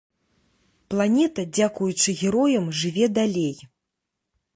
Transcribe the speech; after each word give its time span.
Планета 0.93 1.41
дзякуючы 1.57 2.09
героям 2.21 2.65
жыве 2.79 3.05
далей. 3.19 3.55